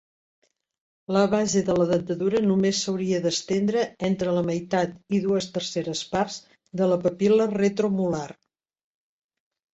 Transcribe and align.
La 1.17 1.21
base 1.33 1.61
de 1.67 1.75
la 1.79 1.85
dentadura 1.91 2.41
només 2.45 2.79
s'hauria 2.85 3.19
d'estendre 3.25 3.83
entre 4.09 4.33
la 4.39 4.43
meitat 4.49 4.97
i 5.19 5.21
dues 5.27 5.49
tercers 5.59 6.03
parts 6.17 6.41
de 6.83 6.91
la 6.95 6.99
papil·la 7.07 7.49
retromolar. 7.55 8.27